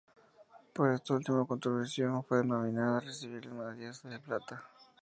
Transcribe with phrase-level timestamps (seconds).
[0.73, 4.63] Por esta última contribución fue nominada a recibir una Diosa de Plata.